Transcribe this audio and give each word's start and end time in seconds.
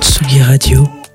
Tsugi 0.00 0.42
Radio. 0.42 1.07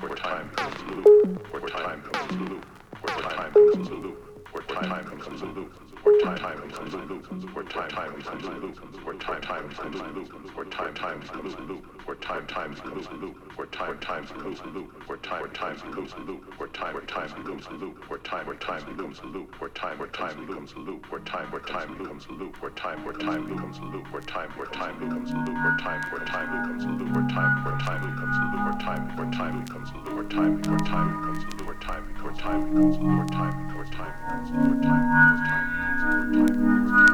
for 0.00 0.14
time 0.16 0.50
comes 0.50 0.78
the 0.82 0.88
loop, 0.88 1.50
for 1.50 1.60
time 1.68 2.02
comes 2.02 2.36
the 2.36 2.42
loop, 2.42 2.64
for 3.00 3.10
time 3.10 3.52
comes 3.52 3.88
the 3.88 3.94
loop, 3.94 4.48
for 4.50 4.62
time 4.62 5.04
comes 5.06 5.40
the 5.40 5.46
loop 5.46 5.87
where 6.04 6.20
time 6.20 6.36
time 6.38 6.70
comes 6.70 6.94
and 6.94 7.10
loop, 7.10 7.54
where 7.54 7.64
time 7.64 7.88
time 7.90 8.20
comes 8.22 8.44
and 8.46 8.62
loop, 8.62 9.04
where 9.04 9.14
time 9.16 9.40
time 9.42 9.68
comes 9.70 9.94
and 10.00 10.14
loop, 10.16 10.56
where 10.56 10.64
time 10.66 10.94
time 10.94 11.20
comes 11.22 11.54
and 11.54 11.68
loop, 11.68 11.84
where 12.06 12.16
time 12.16 12.46
time 12.48 12.74
comes 12.74 13.08
and 13.08 13.22
loop, 13.22 13.36
where 13.56 13.66
time 13.66 13.98
time 14.00 14.26
comes 14.26 14.60
and 14.60 14.74
loop, 14.74 15.08
where 15.08 15.18
time 15.18 15.50
time 15.52 15.76
comes 15.92 16.12
and 16.12 16.26
loop, 16.26 16.44
where 16.58 16.68
time 16.68 16.94
where 16.94 17.04
time 17.04 17.28
comes 17.44 17.66
and 17.68 17.80
loop, 17.80 18.08
where 18.08 18.18
time 18.18 18.46
where 18.46 18.56
time 18.56 18.96
comes 18.96 19.18
and 19.20 19.32
loop, 19.32 19.50
where 19.60 19.70
time 19.70 19.98
where 19.98 20.08
time 20.08 20.46
comes 20.46 20.72
and 20.74 20.86
loop, 20.86 21.10
where 21.10 21.20
time 21.20 21.50
where 21.50 21.60
time 21.60 21.96
comes 22.06 22.26
and 22.26 22.38
loop, 22.38 22.56
where 22.62 22.70
time 22.70 23.02
where 23.02 23.14
time 23.14 23.56
comes 23.58 23.86
and 23.86 23.96
loop, 23.98 24.12
where 24.12 24.30
time 24.30 24.58
where 24.58 24.70
time 24.70 25.08
comes 25.08 25.30
and 25.30 25.42
loop, 25.42 25.72
where 25.72 25.80
time 25.80 26.10
where 26.10 26.26
time 26.26 26.54
comes 26.58 26.84
and 26.84 27.08
loop, 27.08 27.22
where 27.22 27.32
time 27.32 27.58
where 27.58 27.74
time 27.74 27.98
comes 28.08 28.30
and 28.30 28.30
loop, 28.38 28.54
where 28.54 28.78
time 28.78 29.14
where 29.16 29.30
time 29.30 29.66
comes 29.66 29.90
and 29.90 30.04
loop, 30.04 30.14
where 30.14 30.28
time 30.28 30.28
where 30.28 30.28
time 30.28 30.28
comes 30.28 30.28
and 30.28 30.28
loop, 30.28 30.28
where 30.28 30.28
time 30.28 30.56
where 30.68 30.90
time 30.90 31.24
comes 31.24 31.44
and 31.44 31.54
loop, 31.54 31.66
where 31.66 31.74
time 31.74 32.04
where 32.20 32.38
time 32.38 32.72
comes 32.72 32.96
and 32.96 33.04
loop, 33.04 33.18
where 33.18 33.26
time 33.26 33.74
where 33.74 33.84
time 33.84 34.12
comes 34.28 34.50
and 34.50 34.62
loop, 34.62 34.78
where 34.78 34.86
time 34.86 35.16
where 35.16 35.50
time 35.52 35.87
Thank 36.08 36.56
you. 36.56 37.07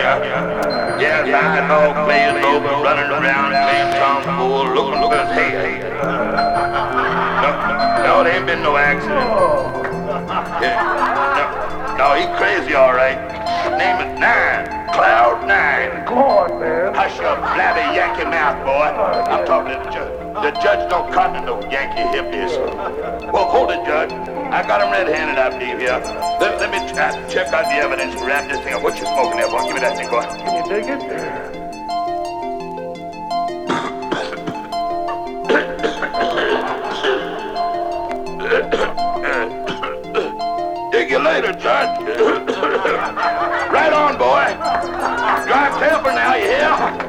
Yeah, 0.00 1.26
yeah, 1.26 1.68
dog 1.68 2.06
playing 2.06 2.42
over, 2.42 2.68
running 2.82 3.10
around, 3.10 3.52
playing 3.52 3.92
tomfool, 4.00 4.74
looking, 4.74 5.00
looking 5.00 5.18
as 5.18 5.28
hell. 5.36 5.60
No, 7.42 7.50
no, 8.02 8.24
there 8.24 8.36
ain't 8.36 8.46
been 8.46 8.62
no 8.62 8.76
accident. 8.76 9.20
Yeah. 10.62 10.96
No, 12.00 12.14
no, 12.14 12.14
he 12.14 12.24
crazy, 12.38 12.74
all 12.74 12.94
right 12.94 13.39
name 13.80 13.96
is 14.04 14.12
Nine. 14.20 14.68
Cloud 14.92 15.48
Nine. 15.48 16.04
Go 16.04 16.14
on, 16.14 16.60
man. 16.60 16.92
Hush 16.94 17.18
up, 17.20 17.38
blabby 17.38 17.96
Yankee 17.96 18.24
mouth, 18.24 18.60
boy. 18.64 18.92
I'm 19.32 19.46
talking 19.46 19.72
to 19.72 19.78
the 19.80 19.90
judge. 19.90 20.20
The 20.44 20.52
judge 20.60 20.90
don't 20.90 21.10
cotton 21.12 21.40
to 21.40 21.46
no 21.46 21.70
Yankee 21.70 22.04
hippies. 22.12 22.52
Well, 23.32 23.46
hold 23.46 23.70
it, 23.70 23.84
Judge. 23.86 24.12
I 24.12 24.62
got 24.66 24.82
him 24.82 24.90
red-handed, 24.92 25.38
I 25.38 25.48
believe, 25.50 25.78
here. 25.78 25.98
Let, 26.40 26.60
let 26.60 26.70
me 26.70 26.78
check 27.32 27.48
out 27.48 27.64
the 27.64 27.76
evidence 27.80 28.14
and 28.14 28.26
wrap 28.26 28.48
this 28.50 28.60
thing 28.60 28.74
up. 28.74 28.82
What 28.82 28.98
you 28.98 29.06
smoking 29.06 29.38
there, 29.38 29.48
boy? 29.48 29.64
Give 29.64 29.74
me 29.74 29.80
that 29.80 29.96
thing, 29.96 30.10
boy. 30.10 30.22
Can 30.22 30.56
you 30.56 30.64
dig 30.68 30.84
it? 30.88 31.00
dig 40.92 41.10
you 41.10 41.18
later, 41.18 41.52
Judge. 41.54 41.98
on, 44.00 44.16
boy. 44.16 44.46
Drive 45.46 45.78
temper 45.78 46.12
now, 46.12 46.34
you 46.34 46.46
hear? 46.46 46.99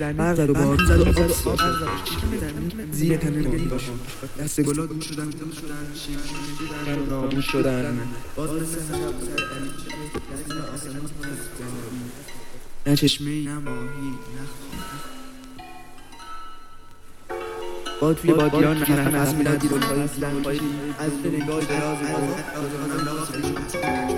در 0.00 0.12
مغز 0.12 0.40
رو 0.40 0.54
بار 0.54 0.78
زد 0.88 1.00
و 1.00 1.50
آب 1.50 1.58
زیر 2.92 3.16
تنه 3.16 3.42
دست 4.40 4.60
گلا 4.60 4.86
شدن 5.00 5.00
شدن 5.00 5.30
شیرین 5.94 7.08
نابود 7.08 7.40
شدن. 7.40 7.98
باز 8.36 8.50
مثل 8.50 8.64
شب 8.64 8.96
سر 8.96 9.44
امید 9.56 9.70
نه 12.86 12.96
چشمه 12.96 13.44
نه 13.44 13.58
ماهی 13.58 14.10
نه 14.10 14.46
با 18.00 18.14
توی 18.14 18.32
بادیان 18.32 18.76
نخم 18.76 19.14
از 19.14 19.34
میدن 19.34 19.52
از 19.52 19.60
دن 20.20 20.26
از 20.98 21.10
دراز 21.68 21.98
از 22.54 24.09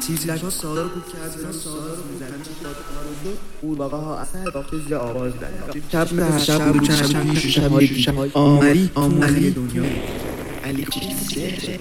سیزلک 0.00 0.42
ها 0.42 0.50
سالا 0.50 0.82
رو 0.82 0.88
بود 0.88 1.04
که 1.12 1.18
از 1.18 1.36
اینا 1.38 1.52
سالا 1.52 1.94
رو 1.94 2.02
بودن 2.02 2.26
قورباغه 3.60 3.96
ها 3.96 4.18
اثر 4.18 4.50
با 4.50 4.60
قزل 4.60 4.94
آواز 4.94 5.32
بدن 5.32 5.80
شب 5.92 6.08
به 6.08 6.38
شب 6.38 6.72
بود 6.72 6.82
چند 6.82 7.38
شب 7.38 7.84
شب 7.84 8.36
آمری 8.36 8.90
آمری 8.94 9.50
دنیا 9.50 9.82
علی 10.64 10.84
چیزه 10.84 11.78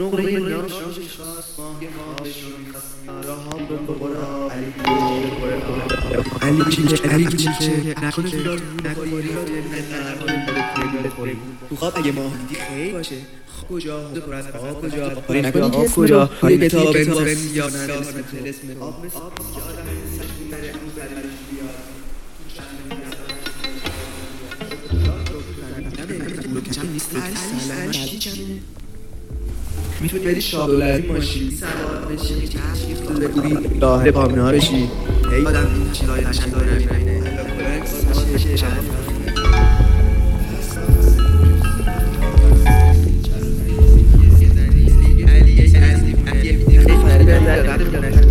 نقره 0.00 0.38
ناشش 0.38 1.16
خاص 1.18 1.58
ماه 1.58 1.80
خواهش 2.16 2.42
رو 2.42 2.58
می‌خواستم 2.66 3.28
راه 3.28 3.44
هم 3.44 3.66
به 3.66 3.74
علی 4.54 4.72
بیدار 8.30 8.60
نکنه 8.84 9.10
تو 11.68 11.76
خواب 11.76 11.98
اگه 11.98 12.12
ماه 12.12 12.32
دیدی 12.48 12.60
خیلی 12.60 12.92
باشه 12.92 13.14
کجا 13.70 14.00
پر 14.00 14.34
از 14.34 14.46
آب 14.46 14.82
کجا 14.82 15.10
کاری 15.10 15.42
نکنی 15.42 15.62
آب 15.62 15.86
کجا 15.86 16.30
کاری 16.40 16.58
کتاب 16.58 16.94
بندازن 16.94 17.36
یا 17.54 17.68
نه 17.68 17.78
اسم 17.78 18.14
اسم 18.44 18.82
آب 18.82 19.06
مثل 19.06 19.16
آب 19.16 19.34
که 19.34 19.60
آدم 19.62 19.86
سشتی 20.18 20.44
بره 20.50 20.72
می‌تونی 30.00 30.24
بری 30.24 30.40
شابولری 30.40 31.06
ماشین 31.08 31.50
سوار 31.50 32.12
بشی 32.12 32.48
تشریف 32.48 33.00
بگوری 33.00 33.80
راه 33.80 34.10
پامنا 34.10 34.52
بشی. 34.52 34.88
ایادم 35.32 35.66
این 35.74 35.92
چیزای 35.92 36.20
قشنگ 36.20 36.54
رو 36.54 36.60
نمیبینه 36.60 37.22
Gracias. 47.92 48.21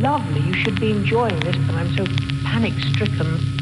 lovely. 0.00 0.40
You 0.40 0.54
should 0.54 0.78
be 0.78 0.90
enjoying 0.90 1.38
this, 1.40 1.56
but 1.66 1.74
I'm 1.74 1.94
so 1.96 2.04
panic-stricken. 2.44 3.56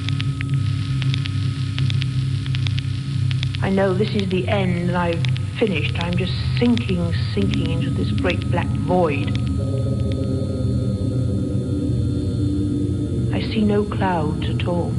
I 3.63 3.71
know 3.71 3.95
this 3.95 4.15
is 4.15 4.29
the 4.29 4.47
end 4.49 4.91
and 4.91 4.97
I've 4.97 5.25
finished. 5.59 5.97
I'm 6.03 6.17
just 6.17 6.33
sinking, 6.59 7.13
sinking 7.33 7.71
into 7.71 7.91
this 7.91 8.11
great 8.13 8.51
black 8.51 8.67
void. 8.67 9.31
I 13.35 13.41
see 13.41 13.63
no 13.63 13.85
clouds 13.85 14.49
at 14.49 14.67
all. 14.67 14.93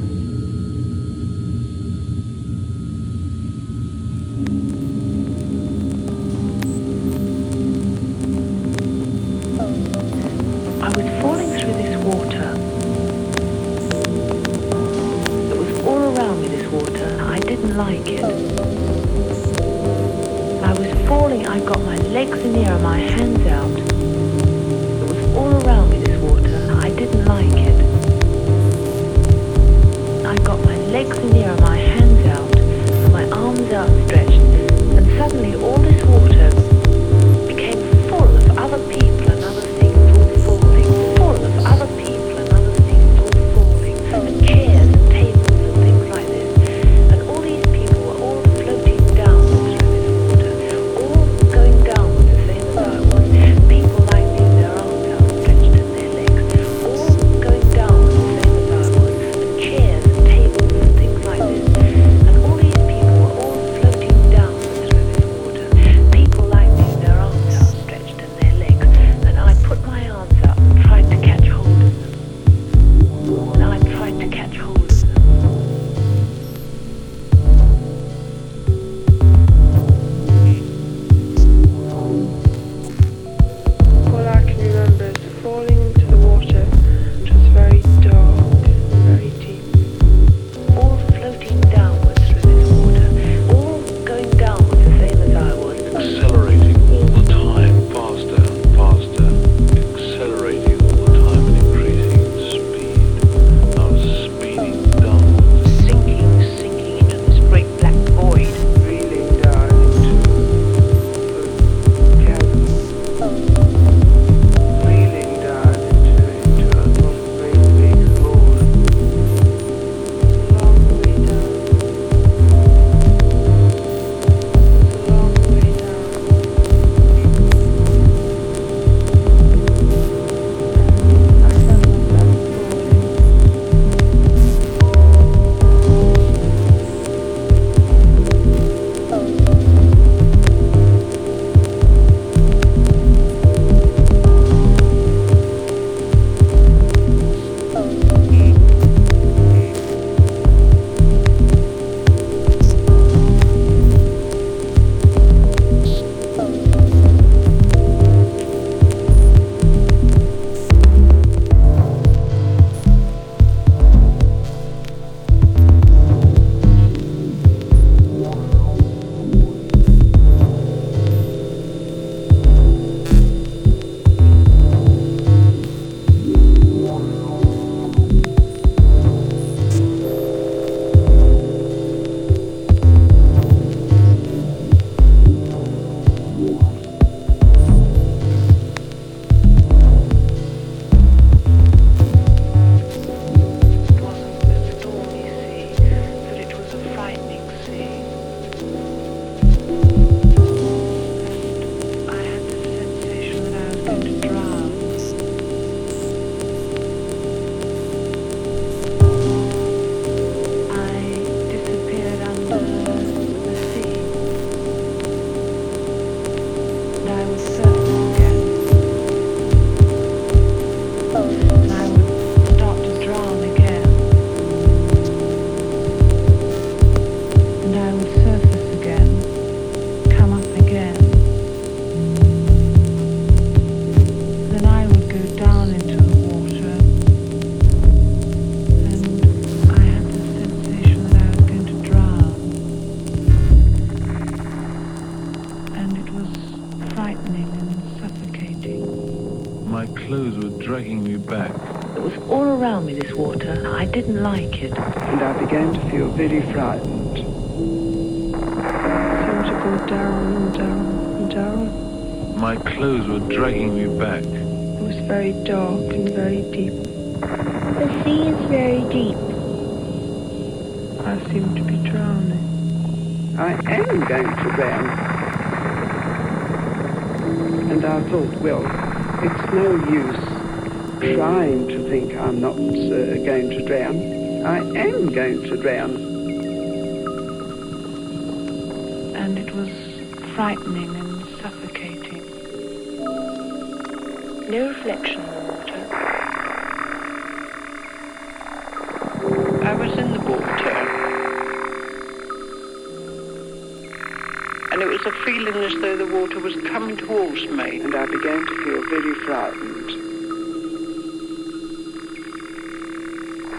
Going 285.15 285.41
to 285.43 285.55
drown. 285.55 286.04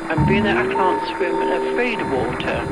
And 0.08 0.26
being 0.28 0.44
that 0.44 0.56
I 0.56 0.66
can't 0.72 1.02
swim 1.16 1.34
and 1.42 1.50
afraid 1.66 2.00
of 2.00 2.10
water, 2.12 2.64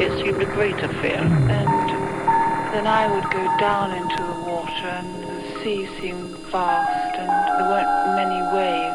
it 0.00 0.10
seemed 0.22 0.42
a 0.42 0.46
greater 0.46 0.88
fear. 1.02 1.20
Hmm. 1.20 1.50
And 1.50 2.72
then 2.72 2.86
I 2.86 3.06
would 3.12 3.28
go 3.30 3.44
down 3.58 3.92
into 3.92 4.22
the 4.22 4.40
water 4.48 4.88
and 4.88 5.24
the 5.24 5.62
sea 5.62 5.86
seemed 6.00 6.36
vast 6.50 7.16
and 7.18 7.28
there 7.28 7.68
weren't 7.68 8.16
many 8.16 8.40
waves. 8.56 8.87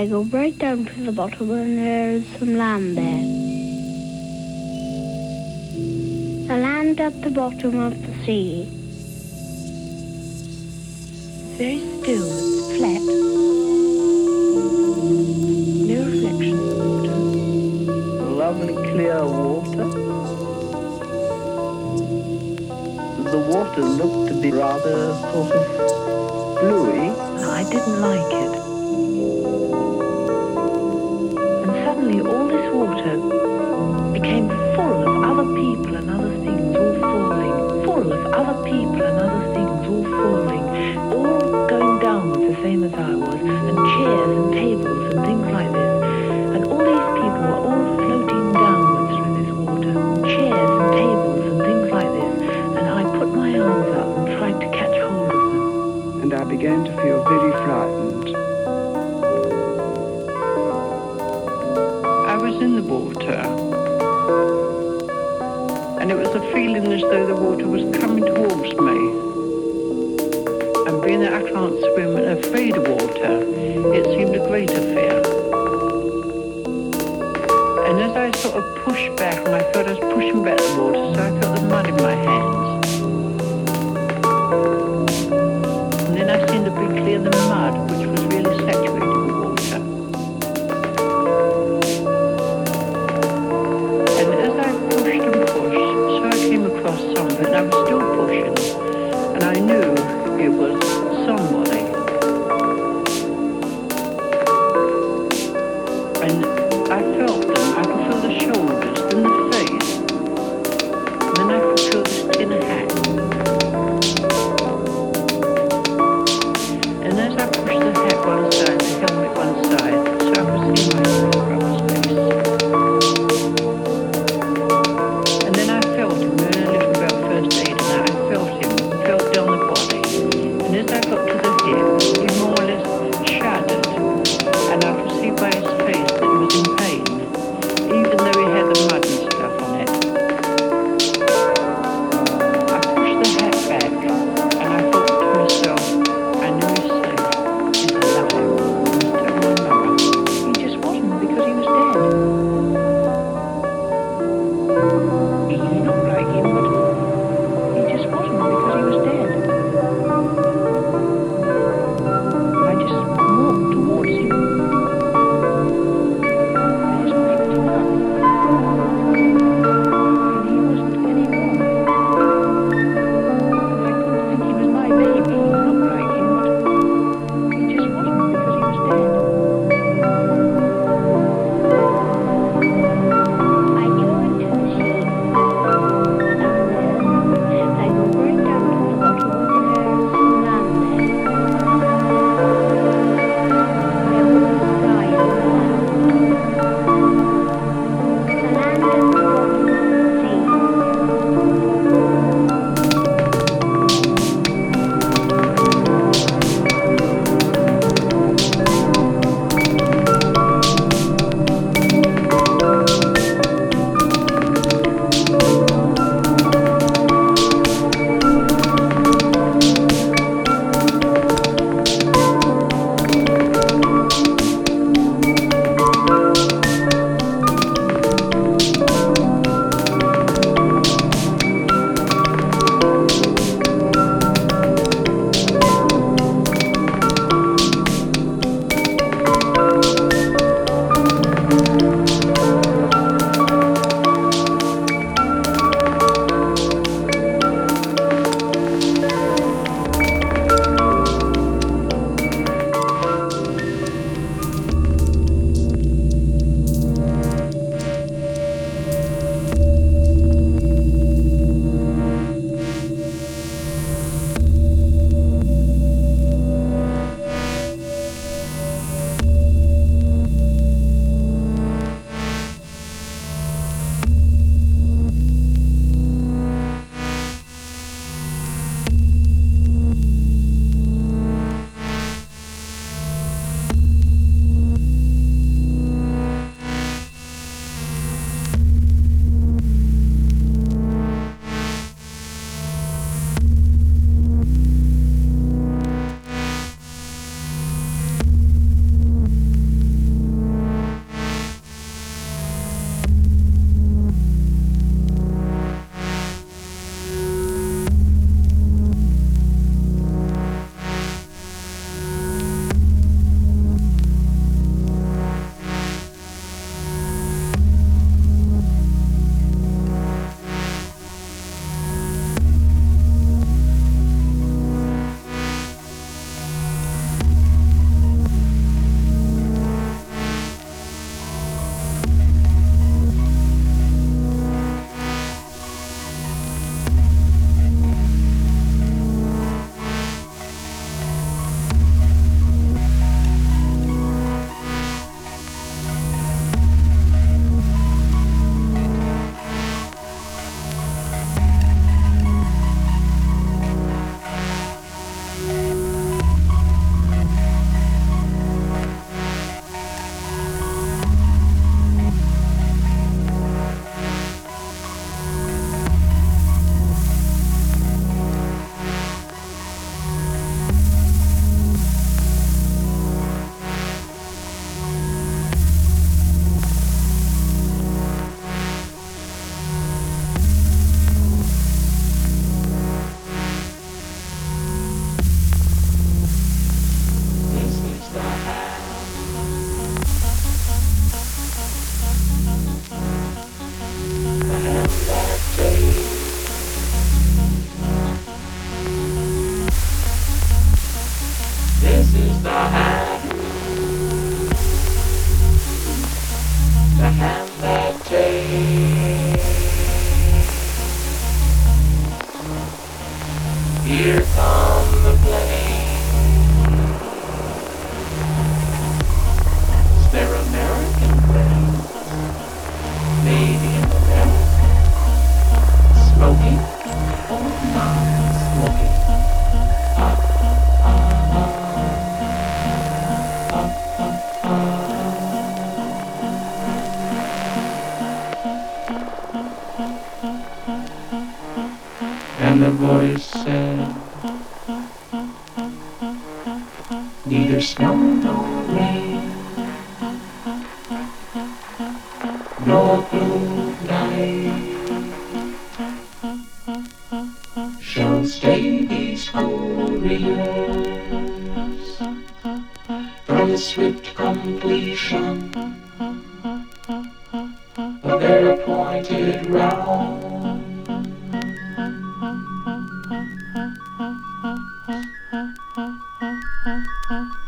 I 0.00 0.06
go 0.06 0.22
right 0.22 0.56
down 0.58 0.86
to 0.86 1.00
the 1.02 1.12
bottom 1.12 1.50
and 1.50 1.76
there's 1.76 2.26
some 2.38 2.56
land 2.56 2.96
there. 2.96 3.20
The 6.48 6.56
land 6.56 6.98
at 7.02 7.20
the 7.20 7.28
bottom 7.28 7.78
of 7.78 8.00
the 8.06 8.24
sea. 8.24 8.64
Very 11.58 11.80
still. 12.00 12.49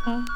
Uh-huh. 0.04 0.32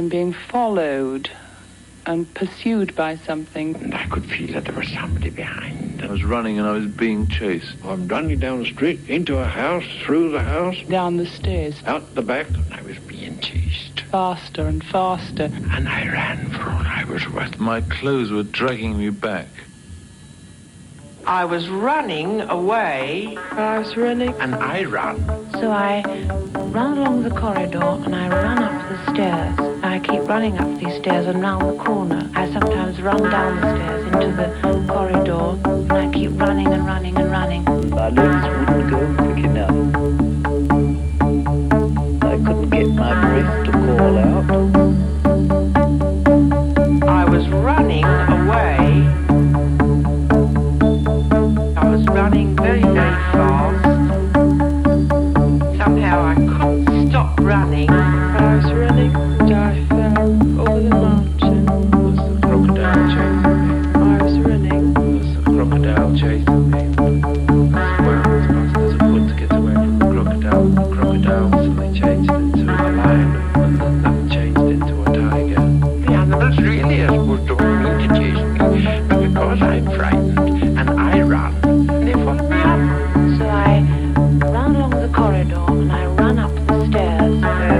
I'm 0.00 0.08
being 0.08 0.32
followed 0.32 1.28
and 2.06 2.32
pursued 2.32 2.96
by 2.96 3.16
something. 3.16 3.76
And 3.76 3.94
I 3.94 4.06
could 4.06 4.24
feel 4.24 4.54
that 4.54 4.64
there 4.64 4.74
was 4.74 4.88
somebody 4.88 5.28
behind. 5.28 6.00
I 6.02 6.06
was 6.06 6.24
running 6.24 6.58
and 6.58 6.66
I 6.66 6.72
was 6.72 6.86
being 6.86 7.28
chased. 7.28 7.74
I'm 7.84 8.08
running 8.08 8.38
down 8.38 8.60
the 8.60 8.64
street, 8.64 9.10
into 9.10 9.36
a 9.36 9.44
house, 9.44 9.84
through 10.02 10.30
the 10.30 10.40
house, 10.42 10.78
Down 10.88 11.18
the 11.18 11.26
stairs, 11.26 11.74
out 11.84 12.14
the 12.14 12.22
back. 12.22 12.46
I 12.72 12.80
was 12.80 12.96
being 13.00 13.38
chased. 13.40 14.00
faster 14.10 14.62
and 14.66 14.82
faster. 14.82 15.50
And 15.70 15.86
I 15.86 16.08
ran 16.08 16.48
for 16.48 16.62
all 16.70 16.82
I 16.82 17.04
was 17.04 17.28
worth. 17.28 17.58
My 17.58 17.82
clothes 17.82 18.30
were 18.30 18.44
dragging 18.44 18.96
me 18.96 19.10
back. 19.10 19.48
I 21.26 21.44
was 21.44 21.68
running 21.68 22.40
away. 22.40 23.36
I 23.36 23.80
was 23.80 23.98
running. 23.98 24.32
And 24.40 24.54
I 24.54 24.84
ran. 24.84 25.18
So 25.60 25.70
I 25.70 26.02
ran 26.06 26.96
along 26.96 27.22
the 27.22 27.30
corridor 27.38 27.82
and 27.82 28.16
I 28.16 28.28
ran 28.28 28.62
up 28.62 28.88
the 28.88 29.12
stairs. 29.12 29.69
I 30.00 30.02
keep 30.02 30.28
running 30.30 30.56
up 30.56 30.78
these 30.78 30.96
stairs 30.96 31.26
and 31.26 31.42
round 31.42 31.68
the 31.68 31.76
corner. 31.84 32.30
I 32.34 32.50
sometimes 32.54 33.02
run 33.02 33.22
down 33.22 33.60
the 33.60 33.76
stairs 33.76 34.06
into 34.06 34.28
the 34.34 34.86
corridor 34.90 35.58
and 35.68 35.92
I 35.92 36.10
keep 36.10 36.40
running 36.40 36.68
and 36.68 36.86
running 36.86 37.18
and 37.18 37.30
running. 37.30 37.64
My 37.90 38.08
legs 38.08 38.46
wouldn't 38.48 38.90
go 38.90 39.14
quick 39.22 39.44
enough. 39.44 39.76
I 42.22 42.36
couldn't 42.38 42.70
get 42.70 42.88
my 42.88 43.12
breath 43.20 43.66
to 43.66 43.72
call 43.72 44.16
out. 44.16 44.49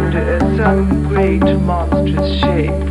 And 0.03 0.61
uh, 0.61 0.65
some 0.65 1.09
great 1.09 1.41
monstrous 1.41 2.41
shape 2.41 2.90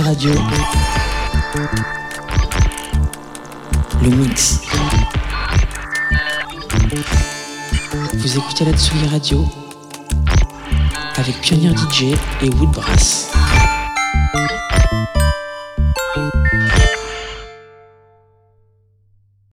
Radio. 0.00 0.30
Le 4.02 4.08
mix. 4.10 4.60
Vous 8.14 8.36
écoutez 8.36 8.64
la 8.64 8.72
Tsugi 8.72 9.08
Radio 9.08 9.44
avec 11.16 11.40
Pionnier 11.40 11.70
DJ 11.70 12.16
et 12.42 12.50
Woodbrass. 12.50 13.35